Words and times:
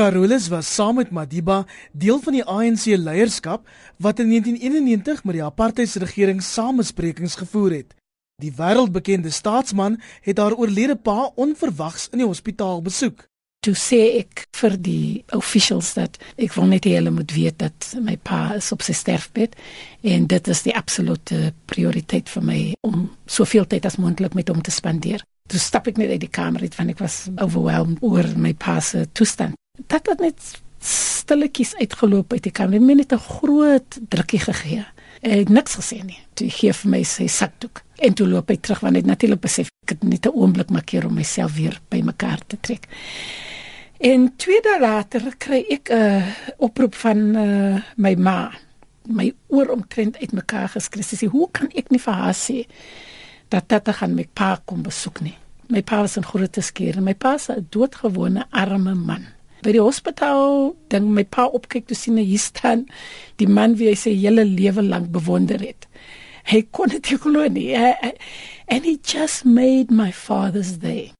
Carolus 0.00 0.48
was 0.48 0.74
saam 0.74 0.94
met 0.94 1.10
Madiba 1.10 1.66
deel 1.92 2.20
van 2.24 2.32
die 2.32 2.44
ANC 2.44 2.84
leierskap 2.96 3.66
wat 4.00 4.22
in 4.22 4.30
1991 4.32 5.24
met 5.28 5.36
die 5.36 5.44
apartheidsregering 5.44 6.40
samesprekings 6.42 7.34
gevoer 7.36 7.74
het. 7.74 7.90
Die 8.40 8.52
wêreldbekende 8.56 9.28
staatsman 9.30 9.98
het 10.24 10.40
haar 10.40 10.56
oorlede 10.56 10.96
pa 10.96 11.28
onverwags 11.36 12.08
in 12.14 12.24
die 12.24 12.30
hospitaal 12.30 12.80
besoek. 12.80 13.26
Toe 13.60 13.76
sê 13.76 14.00
ek 14.22 14.46
vir 14.62 14.78
die 14.80 15.04
officials 15.36 15.92
dat 16.00 16.16
ek 16.40 16.56
wil 16.56 16.72
net 16.72 16.88
hê 16.88 16.96
hulle 16.96 17.12
moet 17.12 17.36
weet 17.36 17.60
dat 17.60 17.92
my 18.00 18.16
pa 18.16 18.54
is 18.56 18.72
op 18.72 18.80
sy 18.80 18.96
sterfbed 18.96 19.60
en 20.00 20.24
dit 20.32 20.52
is 20.56 20.64
die 20.64 20.76
absolute 20.80 21.52
prioriteit 21.68 22.32
vir 22.38 22.50
my 22.54 22.60
om 22.88 23.10
soveel 23.28 23.68
tyd 23.68 23.84
as 23.84 24.00
moontlik 24.00 24.32
met 24.32 24.48
hom 24.48 24.64
te 24.64 24.72
spandeer. 24.72 25.20
Toe 25.44 25.60
stap 25.60 25.92
ek 25.92 26.00
net 26.00 26.16
uit 26.16 26.24
die 26.24 26.36
kamer 26.40 26.64
uit 26.64 26.80
want 26.80 26.96
ek 26.96 27.04
was 27.04 27.26
overwhelmed 27.36 28.00
oor 28.00 28.32
my 28.40 28.56
pa 28.56 28.80
se 28.80 29.04
toestand. 29.12 29.60
Dit 29.86 30.06
het 30.06 30.20
net 30.20 30.62
stilletjies 30.80 31.74
uitgeloop 31.76 32.32
uit 32.32 32.42
die 32.42 32.52
kamer. 32.52 32.80
Ek 32.80 32.88
het 32.88 32.96
net 32.96 33.12
'n 33.12 33.18
groot 33.18 33.98
drukkie 34.08 34.40
gegee. 34.40 34.84
Ek 35.22 35.30
het 35.44 35.48
niks 35.48 35.76
gesê 35.76 36.02
nie. 36.04 36.18
Toe 36.34 36.50
gee 36.50 36.72
vir 36.72 36.90
my 36.90 37.02
sy 37.02 37.26
sakdoek 37.26 37.82
en 38.00 38.14
toe 38.14 38.26
loop 38.26 38.48
hy 38.48 38.56
terug 38.56 38.80
want 38.80 38.94
hy 38.96 39.02
het 39.02 39.10
natuurlik 39.10 39.40
besef 39.40 39.68
ek 39.84 39.90
het 39.90 40.02
net 40.02 40.26
'n 40.26 40.32
oomblik 40.34 40.70
maak 40.70 40.86
keer 40.86 41.06
om 41.06 41.14
myself 41.14 41.56
weer 41.56 41.80
bymekaar 41.88 42.40
te 42.46 42.56
trek. 42.60 42.88
En 44.00 44.36
twee 44.36 44.60
dae 44.62 44.80
later 44.80 45.34
kry 45.38 45.64
ek 45.70 45.90
'n 45.90 45.94
uh, 45.94 46.26
oproep 46.58 46.94
van 46.94 47.18
uh, 47.36 47.82
my 47.96 48.14
ma. 48.14 48.50
My 49.06 49.32
oor 49.48 49.68
omtrent 49.68 50.16
uitmekaar 50.16 50.68
geskrik. 50.68 51.04
Sy 51.04 51.16
sê, 51.16 51.28
"Hoe 51.28 51.48
kan 51.52 51.68
ek 51.74 51.90
nie 51.90 52.00
vir 52.00 52.14
haar 52.14 52.34
sê 52.34 52.66
dat 53.48 53.68
dit 53.68 53.88
gaan 53.88 54.14
my 54.14 54.28
pa 54.32 54.60
kom 54.64 54.82
besoek 54.82 55.20
nie?" 55.20 55.36
My 55.68 55.82
pa 55.82 56.00
was 56.00 56.16
'n 56.16 56.24
groot 56.24 56.56
skeer. 56.60 57.02
My 57.02 57.14
pa 57.14 57.32
was 57.32 57.48
'n 57.50 57.66
doodgewone 57.70 58.46
arme 58.50 58.94
man. 58.94 59.26
By 59.62 59.72
die 59.76 59.82
hospitaal 59.82 60.74
dink 60.88 61.06
my 61.12 61.24
pa 61.24 61.46
opkyk 61.46 61.86
toe 61.86 61.96
sien 61.96 62.16
hy 62.16 62.24
hier 62.24 62.42
staan 62.42 62.86
die 63.36 63.48
man 63.48 63.76
wie 63.76 63.90
hy 63.90 63.96
sy 63.98 64.14
hele 64.16 64.44
lewe 64.44 64.82
lank 64.82 65.10
bewonder 65.12 65.60
het. 65.60 65.88
Hy 66.50 66.64
kon 66.72 66.88
dit 66.88 67.06
glo 67.20 67.46
nie. 67.48 67.74
And 67.76 68.84
he 68.84 68.98
just 69.04 69.44
made 69.44 69.90
my 69.92 70.10
father's 70.12 70.78
day 70.78 71.12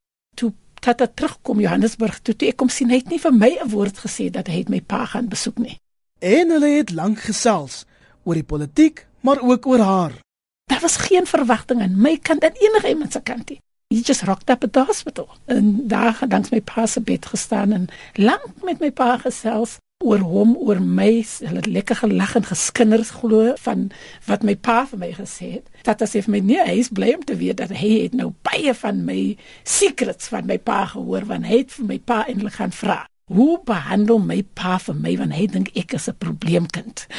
tata 0.81 1.07
terugkom 1.07 1.61
Johannesburg 1.61 2.21
toe, 2.25 2.35
toe 2.35 2.49
ek 2.51 2.59
kom 2.61 2.73
sien 2.73 2.91
hy 2.93 3.03
het 3.03 3.13
nie 3.13 3.21
vir 3.21 3.35
my 3.37 3.51
'n 3.61 3.71
woord 3.73 4.01
gesê 4.01 4.31
dat 4.33 4.49
hy 4.49 4.65
my 4.69 4.81
pa 4.81 5.05
gaan 5.05 5.29
besoek 5.29 5.59
nie. 5.59 5.77
En 6.21 6.51
hulle 6.51 6.71
het 6.81 6.91
lank 6.91 7.21
gesels 7.21 7.85
oor 8.25 8.35
die 8.35 8.45
politiek, 8.53 9.07
maar 9.21 9.41
ook 9.41 9.67
oor 9.67 9.79
haar. 9.79 10.13
Daar 10.69 10.81
was 10.81 10.97
geen 10.97 11.27
verwagting 11.27 11.83
aan 11.83 12.01
my 12.01 12.17
kant 12.17 12.43
en 12.43 12.53
enige 12.57 12.89
iemand 12.89 13.13
se 13.13 13.21
kant 13.21 13.49
nie. 13.49 13.61
He 13.93 14.03
just 14.03 14.23
rocked 14.23 14.51
up 14.51 14.63
at 14.63 14.73
the 14.73 14.85
hospital. 14.85 15.29
En 15.45 15.89
daar 15.89 16.19
dank 16.29 16.51
my 16.51 16.61
pa 16.61 16.87
se 16.87 17.01
bed 17.01 17.27
gestaan 17.27 17.73
en 17.73 17.89
lank 18.15 18.63
met 18.63 18.79
my 18.79 18.91
pa 18.93 19.17
gesels 19.19 19.79
oor 20.05 20.19
hom 20.19 20.53
oor 20.57 20.83
my. 20.83 21.25
Hulle 21.39 21.57
het 21.57 21.67
lekker 21.67 21.97
gelag 21.97 22.35
en 22.35 22.47
geskinners 22.47 23.11
glo 23.11 23.53
van 23.59 23.91
wat 24.27 24.47
my 24.47 24.55
pa 24.57 24.85
vir 24.87 24.99
my 24.99 25.11
gesê 25.17 25.51
het. 25.57 25.67
Dat 25.83 26.07
as 26.07 26.15
if 26.15 26.31
my 26.31 26.39
nee 26.39 26.63
hy 26.63 26.79
is 26.79 26.93
bly 26.95 27.17
om 27.19 27.27
te 27.27 27.37
weet 27.37 27.59
dat 27.59 27.75
hy 27.83 27.91
het 28.05 28.15
nou 28.15 28.31
baie 28.47 28.75
van 28.79 29.03
my 29.05 29.19
secrets 29.67 30.31
van 30.31 30.47
my 30.47 30.59
pa 30.59 30.85
gehoor 30.95 31.27
want 31.27 31.51
hy 31.51 31.65
het 31.65 31.75
vir 31.81 31.91
my 31.91 31.99
pa 31.99 32.23
eintlik 32.29 32.61
gaan 32.63 32.77
vra 32.83 33.03
hoe 33.31 33.61
behandel 33.65 34.19
my 34.19 34.41
pa 34.55 34.79
vir 34.79 34.95
my? 34.95 35.17
Want 35.19 35.35
hy 35.35 35.45
dink 35.51 35.69
ek 35.75 35.99
is 35.99 36.09
'n 36.09 36.19
probleemkind. 36.19 37.07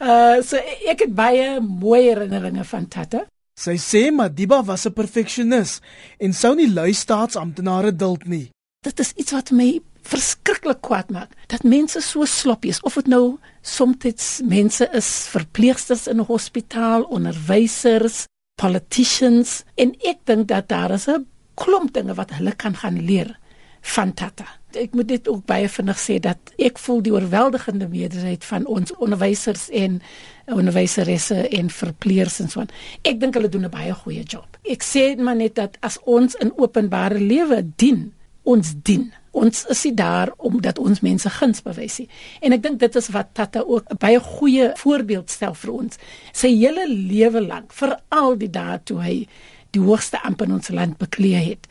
Uh 0.00 0.40
so 0.40 0.56
ek 0.88 1.02
het 1.04 1.12
baie 1.14 1.60
mooi 1.60 2.08
herinneringe 2.08 2.64
van 2.64 2.88
tatta 2.88 3.26
sy 3.60 3.76
sê 3.76 4.02
Madiba 4.10 4.62
was 4.64 4.86
'n 4.86 4.96
perfeksionis 4.96 5.80
en 6.18 6.32
sou 6.32 6.54
nie 6.54 6.68
lui 6.68 6.92
staatsamptenare 6.92 7.92
duld 7.92 8.26
nie. 8.26 8.50
Dit 8.82 9.00
is 9.00 9.12
iets 9.20 9.32
wat 9.32 9.50
my 9.50 9.80
verskriklik 10.02 10.80
kwaad 10.80 11.10
maak 11.10 11.30
dat 11.52 11.62
mense 11.62 12.00
so 12.00 12.24
sloppy 12.24 12.68
is 12.68 12.80
of 12.80 12.94
dit 12.94 13.06
nou 13.06 13.38
soms 13.62 14.40
mense 14.42 14.88
is 14.92 15.28
verpleegsters 15.28 16.06
in 16.06 16.20
'n 16.20 16.24
hospitaal, 16.24 17.02
onderwysers, 17.02 18.26
politicians 18.56 19.64
en 19.76 19.94
ek 20.00 20.18
dink 20.24 20.48
dat 20.48 20.68
daar 20.68 20.90
is 20.90 21.08
'n 21.08 21.26
klomp 21.54 21.92
dinge 21.92 22.14
wat 22.14 22.30
hulle 22.30 22.52
kan 22.52 22.74
gaan 22.76 22.98
leer 23.06 23.38
van 23.80 24.14
Tata. 24.14 24.46
Ek 24.78 24.92
moet 24.94 25.08
dit 25.08 25.28
ook 25.28 25.44
baie 25.46 25.68
vinnig 25.68 25.98
sê 25.98 26.18
dat 26.22 26.52
ek 26.58 26.78
voel 26.78 27.00
die 27.02 27.12
oorweldigende 27.12 27.88
meerderheid 27.88 28.44
van 28.44 28.66
ons 28.66 28.92
onderwysers 28.96 29.68
en 29.70 30.00
onderwyseresse 30.46 31.48
en 31.48 31.70
verpleegsters 31.70 32.40
en 32.46 32.50
so 32.50 32.60
aan. 32.60 32.74
Ek 33.02 33.20
dink 33.20 33.34
hulle 33.34 33.48
doen 33.48 33.64
'n 33.64 33.70
baie 33.70 33.94
goeie 33.94 34.22
job. 34.22 34.58
Ek 34.64 34.82
sê 34.82 35.16
maar 35.18 35.36
net 35.36 35.54
dat 35.54 35.76
as 35.80 35.98
ons 36.04 36.34
in 36.34 36.52
openbare 36.56 37.18
lewe 37.18 37.66
dien, 37.76 38.12
ons 38.42 38.74
dien 38.82 39.12
ons 39.30 39.64
is 39.70 39.84
nie 39.86 39.94
daar 39.94 40.32
omdat 40.36 40.78
ons 40.78 41.02
mense 41.04 41.30
guns 41.30 41.62
bewys 41.62 41.98
nie. 42.02 42.08
En 42.42 42.54
ek 42.56 42.62
dink 42.64 42.80
dit 42.82 42.96
is 42.98 43.08
wat 43.14 43.34
Tata 43.38 43.62
ook 43.62 43.90
'n 43.90 43.98
baie 43.98 44.20
goeie 44.20 44.72
voorbeeld 44.76 45.30
stel 45.30 45.54
vir 45.54 45.72
ons. 45.72 45.98
Sy 46.32 46.48
hele 46.48 46.86
lewe 46.88 47.40
lank, 47.40 47.72
veral 47.72 48.36
die 48.36 48.50
dae 48.50 48.80
toe 48.84 49.00
hy 49.00 49.28
die 49.70 49.80
hoogste 49.80 50.22
amp 50.22 50.42
in 50.42 50.52
ons 50.52 50.68
land 50.68 50.98
bekleë 50.98 51.44
het, 51.44 51.68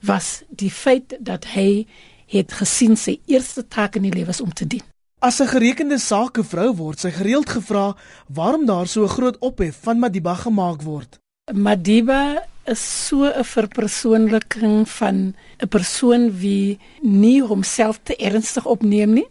was 0.00 0.42
die 0.48 0.70
feit 0.70 1.16
dat 1.20 1.44
hy 1.54 1.86
het 2.30 2.52
gesien 2.52 2.96
sy 2.96 3.18
eerste 3.26 3.66
taak 3.66 3.96
in 3.96 4.06
die 4.08 4.14
lewe 4.14 4.30
is 4.30 4.40
om 4.40 4.52
te 4.52 4.66
dien. 4.66 4.82
As 5.20 5.40
'n 5.40 5.52
gerekende 5.52 5.98
sakevrou 5.98 6.74
word 6.76 7.00
sy 7.00 7.10
gereeld 7.10 7.48
gevra 7.50 7.96
waarom 8.28 8.66
daar 8.66 8.86
so 8.86 9.04
'n 9.04 9.14
groot 9.16 9.38
ophef 9.38 9.76
van 9.82 9.98
Madiba 9.98 10.34
gemaak 10.34 10.82
word. 10.82 11.18
Madiba 11.52 12.46
is 12.64 13.06
so 13.06 13.24
'n 13.24 13.44
verpersoonliking 13.44 14.88
van 14.88 15.34
'n 15.58 15.68
persoon 15.68 16.38
wie 16.38 16.78
nie 17.02 17.42
homself 17.42 18.00
te 18.02 18.16
ernstig 18.16 18.66
opneem 18.66 19.12
nie, 19.12 19.28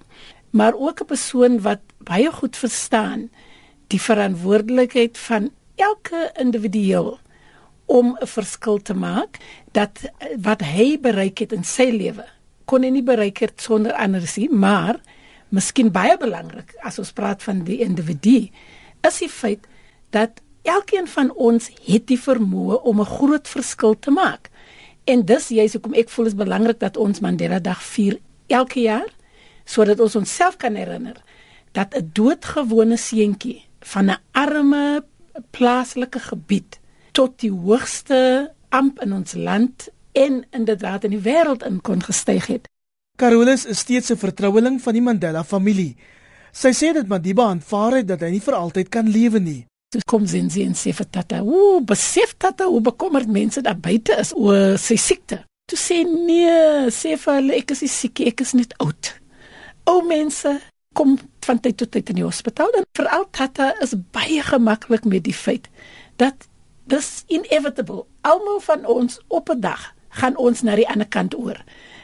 maar 0.51 0.73
ook 0.73 1.01
'n 1.01 1.05
persoon 1.05 1.61
wat 1.61 1.79
baie 1.97 2.31
goed 2.31 2.57
verstaan 2.57 3.29
die 3.87 4.01
verantwoordelikheid 4.01 5.17
van 5.17 5.49
elke 5.75 6.31
individu 6.37 7.17
om 7.89 8.17
'n 8.21 8.27
verskil 8.27 8.77
te 8.81 8.93
maak 8.93 9.39
dat 9.73 10.05
wat 10.37 10.61
hy 10.61 10.99
bereik 11.01 11.39
het 11.39 11.51
in 11.53 11.63
sy 11.63 11.89
lewe 11.89 12.25
kon 12.69 12.85
hy 12.85 12.91
nie 12.93 13.05
bereik 13.05 13.41
het 13.41 13.61
sonder 13.61 13.95
ander 13.97 14.21
nie, 14.37 14.49
maar 14.49 14.99
miskien 15.49 15.89
baie 15.91 16.17
belangrik 16.21 16.75
as 16.85 16.99
ons 17.01 17.11
praat 17.17 17.41
van 17.43 17.63
die 17.65 17.79
individu 17.81 18.49
is 19.07 19.19
die 19.23 19.29
feit 19.29 19.65
dat 20.13 20.41
elkeen 20.67 21.07
van 21.07 21.31
ons 21.33 21.71
het 21.87 22.05
die 22.07 22.19
vermoë 22.19 22.81
om 22.83 23.01
'n 23.01 23.13
groot 23.17 23.47
verskil 23.47 23.95
te 23.99 24.11
maak. 24.11 24.49
En 25.05 25.25
dis 25.25 25.47
jy's 25.49 25.73
hoekom 25.73 25.93
ek 25.93 26.09
voel 26.09 26.25
is 26.25 26.35
belangrik 26.35 26.79
dat 26.79 26.97
ons 26.97 27.19
Mandela 27.19 27.59
Dag 27.59 27.81
vier 27.83 28.19
elke 28.47 28.81
jaar 28.81 29.09
sodat 29.65 29.99
ons 29.99 30.15
onsself 30.15 30.57
kan 30.57 30.75
herinner 30.75 31.17
dat 31.71 31.95
'n 31.95 32.09
doodgewone 32.13 32.97
seentjie 32.97 33.65
van 33.79 34.09
'n 34.09 34.17
arme 34.31 35.03
plaaslike 35.51 36.19
gebied 36.19 36.79
tot 37.11 37.39
die 37.39 37.51
hoogste 37.51 38.51
amp 38.69 39.01
in 39.01 39.13
ons 39.13 39.33
land 39.33 39.89
en 40.11 40.43
inderdaad 40.51 41.03
in 41.03 41.15
die 41.17 41.23
wêreld 41.25 41.65
in 41.65 41.81
kon 41.81 42.01
gestyg 42.03 42.47
het. 42.47 42.69
Carolus 43.19 43.65
is 43.65 43.79
steeds 43.79 44.11
'n 44.11 44.17
vertroueling 44.17 44.81
van 44.81 44.93
die 44.93 45.01
Mandela 45.01 45.43
familie. 45.43 45.95
Sy 46.51 46.71
sê 46.71 46.93
dit 46.93 47.07
Madiba 47.07 47.43
aanvaar 47.43 47.91
het 47.91 48.07
dat 48.07 48.21
hy 48.21 48.29
nie 48.29 48.41
vir 48.41 48.53
altyd 48.53 48.89
kan 48.89 49.09
lewe 49.09 49.39
nie. 49.39 49.65
Toe 49.89 50.01
kom 50.05 50.25
sien 50.27 50.49
sy 50.49 50.61
en 50.61 50.75
sê 50.77 50.93
vir 50.93 51.09
tata, 51.09 51.41
"Ooh, 51.41 51.81
besef 51.81 52.35
tata 52.37 52.65
hoe 52.65 52.81
bekommerd 52.81 53.27
mense 53.27 53.61
daar 53.61 53.77
buite 53.77 54.17
is 54.19 54.33
oor 54.35 54.77
sy 54.77 54.95
siekte." 54.95 55.43
Toe 55.65 55.77
sê 55.77 56.03
nee, 56.05 56.89
sê 56.89 57.17
vir 57.17 57.33
hulle 57.33 57.55
ek 57.55 57.71
is 57.71 57.81
nie 57.81 57.89
siek, 57.89 58.19
ek 58.19 58.41
is 58.41 58.53
net 58.53 58.73
oud. 58.77 59.13
Ou 59.85 60.01
mense 60.01 60.61
kom 60.93 61.17
van 61.45 61.59
tyd 61.59 61.77
tot 61.77 61.91
tyd 61.91 62.09
in 62.09 62.15
die 62.15 62.25
hospitaal 62.25 62.73
en 62.77 62.87
veral 62.97 63.25
tata 63.31 63.73
is 63.81 63.93
baie 64.11 64.41
gemaklik 64.41 65.05
met 65.05 65.23
die 65.23 65.33
feit 65.33 65.69
dat 66.17 66.48
dis 66.89 67.23
inevitable. 67.27 68.05
Almal 68.21 68.59
van 68.65 68.85
ons 68.85 69.19
op 69.27 69.49
'n 69.49 69.59
dag 69.59 69.93
gaan 70.09 70.37
ons 70.37 70.61
na 70.61 70.75
die 70.75 70.89
ander 70.89 71.07
kant 71.07 71.37
oor. 71.37 71.57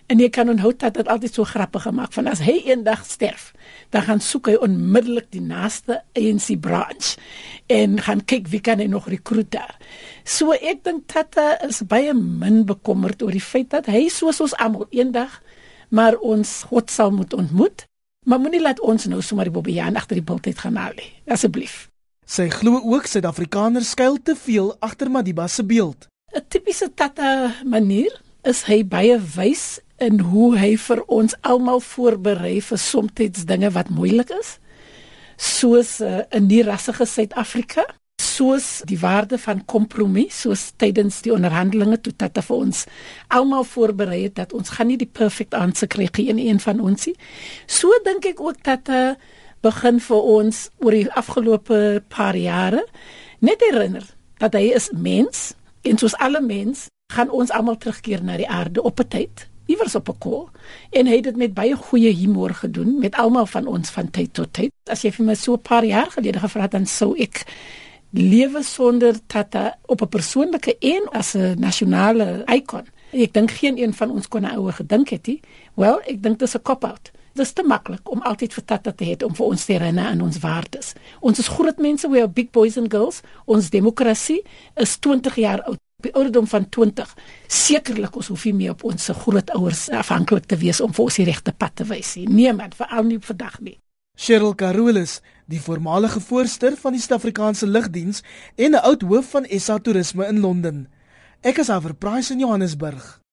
En 0.06 0.19
jy 0.22 0.29
kan 0.29 0.50
onthou 0.50 0.73
dat 0.78 0.94
dit 0.94 1.07
altyd 1.07 1.34
so 1.34 1.44
grappig 1.44 1.81
gemaak 1.81 2.14
van 2.14 2.28
as 2.28 2.40
hy 2.46 2.61
eendag 2.70 3.05
sterf, 3.05 3.53
dan 3.90 4.02
gaan 4.05 4.22
soek 4.22 4.47
hy 4.47 4.55
onmiddellik 4.61 5.32
die 5.34 5.41
naaste 5.41 6.03
ANC 6.14 6.59
branch 6.61 7.16
en 7.67 7.97
gaan 7.99 8.22
kyk 8.26 8.47
wie 8.47 8.61
kan 8.61 8.79
hy 8.79 8.85
nog 8.85 9.08
rekruteer. 9.09 9.73
So 10.23 10.52
ek 10.52 10.84
dink 10.84 11.08
Tata 11.08 11.58
is 11.66 11.81
baie 11.81 12.14
min 12.14 12.66
bekommerd 12.66 13.22
oor 13.26 13.34
die 13.34 13.41
feit 13.41 13.70
dat 13.70 13.85
hy 13.85 14.08
soos 14.09 14.41
ons 14.41 14.53
almal 14.61 14.85
eendag 14.90 15.41
maar 15.90 16.17
ons 16.17 16.64
God 16.70 16.91
sal 16.91 17.11
moet 17.11 17.34
ontmoet. 17.34 17.85
Maar 18.26 18.40
moenie 18.40 18.61
laat 18.61 18.81
ons 18.81 19.05
nou 19.05 19.22
sommer 19.22 19.46
die 19.46 19.53
bobbejaan 19.53 19.96
agter 19.96 20.17
die 20.17 20.26
bultheid 20.26 20.59
gaan 20.59 20.76
haal 20.81 20.97
nie. 20.97 21.11
Asseblief. 21.29 21.94
Sy 22.25 22.49
glo 22.49 22.79
ook 22.81 23.05
Suid-Afrikaners 23.05 23.91
skuil 23.93 24.17
te 24.23 24.33
veel 24.35 24.72
agter 24.81 25.11
Madiba 25.11 25.47
se 25.47 25.63
beeld. 25.63 26.07
'n 26.33 26.41
Tipiese 26.49 26.89
Tata 26.93 27.53
manier 27.63 28.22
is 28.43 28.63
hy 28.66 28.83
baie 28.83 29.19
wys 29.35 29.79
in 29.97 30.19
hoe 30.19 30.57
hy 30.57 30.75
vir 30.75 31.03
ons 31.07 31.35
almal 31.41 31.79
voorberei 31.79 32.61
vir 32.61 32.77
soms 32.77 33.13
dinge 33.45 33.69
wat 33.72 33.89
moeilik 33.89 34.29
is 34.39 34.57
soos 35.37 36.01
uh, 36.01 36.23
in 36.31 36.47
die 36.47 36.63
rassige 36.63 37.05
Suid-Afrika 37.05 37.85
soos 38.22 38.81
die 38.87 38.99
waarde 38.99 39.37
van 39.37 39.61
kompromie 39.66 40.28
soos 40.31 40.71
tydens 40.79 41.21
die 41.21 41.33
onderhandelinge 41.35 42.01
toe 42.01 42.13
Tata 42.16 42.41
vir 42.41 42.57
ons 42.57 42.85
almal 43.28 43.63
voorberei 43.63 44.23
het 44.23 44.35
dat 44.35 44.53
ons 44.53 44.69
gaan 44.75 44.87
nie 44.87 44.97
die 44.97 45.11
perfect 45.11 45.53
answer 45.53 45.87
kry 45.87 46.09
in 46.17 46.39
een 46.39 46.59
van 46.59 46.79
ons 46.79 47.05
nie. 47.05 47.16
So 47.67 47.91
dink 48.03 48.25
ek 48.25 48.41
ook 48.41 48.63
dat 48.63 48.89
uh, 48.89 49.16
begin 49.66 50.00
vir 50.03 50.28
ons 50.38 50.67
oor 50.84 50.96
die 50.96 51.08
afgelope 51.17 51.79
paar 52.14 52.38
jare. 52.38 52.85
Net 53.40 53.64
herinner 53.66 54.06
dat 54.41 54.53
hy 54.58 54.70
is 54.78 54.91
mens 54.94 55.53
en 55.85 55.97
soos 56.02 56.16
alle 56.22 56.41
mens 56.41 56.88
gaan 57.14 57.29
ons 57.29 57.53
almal 57.53 57.78
terugkeer 57.82 58.23
na 58.26 58.38
die 58.38 58.50
aarde 58.50 58.84
op 58.84 59.00
'n 59.00 59.08
tyd 59.09 59.47
iewers 59.66 59.96
op 59.96 60.09
'n 60.09 60.17
kol 60.20 60.50
en 60.91 61.08
hy 61.08 61.16
het 61.16 61.23
dit 61.23 61.38
met 61.38 61.53
baie 61.53 61.76
goeie 61.76 62.14
humor 62.14 62.53
gedoen 62.53 63.00
met 63.00 63.16
almal 63.16 63.46
van 63.46 63.67
ons 63.67 63.90
van 63.90 64.09
tyd 64.09 64.34
tot 64.34 64.53
tyd. 64.53 64.72
As 64.90 65.02
jy 65.02 65.12
vir 65.12 65.26
my 65.26 65.35
so 65.35 65.53
'n 65.53 65.62
paar 65.62 65.85
jaar 65.85 66.12
gelede 66.12 66.40
gevra 66.40 66.62
het 66.62 66.72
dan 66.72 66.85
sou 66.85 67.16
ek 67.17 67.46
lewe 68.12 68.64
sonder 68.64 69.16
tata 69.28 69.78
op 69.85 70.02
'n 70.02 70.08
persoonlike 70.08 70.78
en 70.79 71.03
as 71.12 71.35
'n 71.35 71.59
nasionale 71.59 72.44
ikon 72.47 72.85
ek 73.12 73.34
dink 73.34 73.52
geen 73.52 73.78
een 73.78 73.94
van 73.94 74.12
ons 74.12 74.28
kon 74.28 74.41
nou 74.41 74.72
gedink 74.72 75.09
het 75.09 75.28
nie. 75.28 75.41
Wel 75.76 76.02
ek 76.02 76.23
dink 76.23 76.40
dit 76.40 76.47
is 76.47 76.56
'n 76.56 76.62
cop 76.62 76.84
out 76.85 77.12
Dit 77.35 77.43
is 77.43 77.52
te 77.52 77.64
maklik 77.67 78.08
om 78.08 78.22
altyd 78.23 78.53
vir 78.55 78.64
Tata 78.64 78.91
te 78.96 79.03
hê 79.03 79.16
om 79.28 79.34
vir 79.35 79.49
ons 79.52 79.64
te 79.67 79.73
herinner 79.76 80.05
aan 80.08 80.22
ons 80.23 80.37
waardes. 80.40 80.93
Ons 81.20 81.41
is 81.41 81.49
groot 81.52 81.82
mense, 81.84 82.08
we 82.08 82.22
are 82.23 82.32
big 82.32 82.53
boys 82.55 82.78
and 82.79 82.87
girls. 82.87 83.17
Ons 83.43 83.73
demokrasie 83.73 84.37
is 84.79 84.93
20 85.03 85.35
jaar 85.43 85.64
oud. 85.67 85.82
By 85.99 86.14
ouderdom 86.14 86.47
van 86.47 86.67
20, 86.70 87.11
sekerlik 87.52 88.16
ons 88.16 88.29
hoef 88.32 88.46
nie 88.47 88.53
meer 88.53 88.76
op 88.76 88.85
ons 88.87 89.09
grootouers 89.23 89.87
afhanklik 89.96 90.47
te 90.47 90.59
wees 90.61 90.79
om 90.84 90.93
vir 90.96 91.03
ons 91.08 91.17
die 91.20 91.26
regte 91.28 91.52
pad 91.52 91.76
te 91.82 91.87
wys 91.90 92.14
nie. 92.20 92.28
Niemand, 92.29 92.76
veral 92.79 93.08
nie 93.08 93.20
vandag 93.20 93.59
nie. 93.59 93.76
Cheryl 94.16 94.55
Carolus, 94.55 95.17
die 95.52 95.59
voormalige 95.59 96.22
voorsteur 96.23 96.78
van 96.79 96.96
die 96.96 97.03
Suid-Afrikaanse 97.03 97.67
Lugdiens 97.67 98.23
en 98.55 98.72
'n 98.72 98.85
oud 98.88 99.02
hoof 99.02 99.35
van 99.35 99.47
SA 99.59 99.79
Toerisme 99.79 100.28
in 100.28 100.40
Londen. 100.40 100.88
Ek 101.41 101.58
is 101.58 101.67
haar 101.67 101.81
verprys 101.81 102.31
in 102.31 102.40
Johannesburg. 102.40 103.20